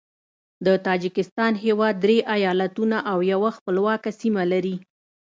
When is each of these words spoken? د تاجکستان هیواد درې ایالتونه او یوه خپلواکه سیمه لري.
د 0.65 0.67
تاجکستان 0.85 1.53
هیواد 1.65 1.95
درې 2.05 2.17
ایالتونه 2.35 2.97
او 3.11 3.17
یوه 3.33 3.49
خپلواکه 3.57 4.09
سیمه 4.21 4.43
لري. 4.51 4.75